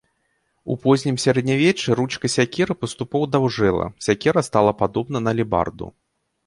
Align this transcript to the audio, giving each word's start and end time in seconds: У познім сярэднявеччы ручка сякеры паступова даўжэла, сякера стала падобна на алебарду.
У 0.71 0.77
познім 0.85 1.19
сярэднявеччы 1.25 1.97
ручка 2.01 2.25
сякеры 2.37 2.79
паступова 2.81 3.31
даўжэла, 3.33 3.85
сякера 4.09 4.39
стала 4.51 4.71
падобна 4.83 5.17
на 5.29 5.37
алебарду. 5.37 5.97